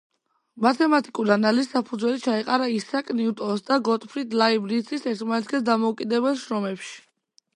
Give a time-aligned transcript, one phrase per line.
[0.65, 6.97] მათემატიკურ ანალიზს საფუძველი ჩაეყარა ისააკ ნიუტონის და გოტფრიდ ლაიბნიცის ერთმანეთისგან დამოუკიდებელ შრომებში.